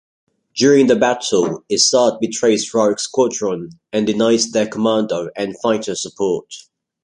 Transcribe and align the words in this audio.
During 0.55 0.87
the 0.87 0.95
battle, 0.95 1.63
Isard 1.71 2.19
betrays 2.19 2.73
Rogue 2.73 2.97
Squadron 2.99 3.69
and 3.93 4.07
denies 4.07 4.49
their 4.49 4.65
commando 4.67 5.29
and 5.35 5.55
fighter 5.61 5.93
support. 5.93 6.51